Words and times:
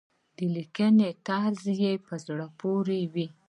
د 0.37 0.39
لیکنې 0.55 1.09
طرز 1.27 1.63
يې 1.81 1.93
په 2.05 2.13
زړه 2.25 2.47
پورې 2.59 2.99
وي. 3.13 3.27